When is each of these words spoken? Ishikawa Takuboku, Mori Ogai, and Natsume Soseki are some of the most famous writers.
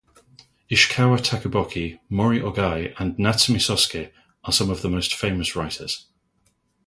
Ishikawa 0.71 1.19
Takuboku, 1.19 1.99
Mori 2.09 2.39
Ogai, 2.41 2.95
and 2.97 3.19
Natsume 3.19 3.57
Soseki 3.59 4.11
are 4.43 4.51
some 4.51 4.71
of 4.71 4.81
the 4.81 4.89
most 4.89 5.13
famous 5.13 5.55
writers. 5.55 6.07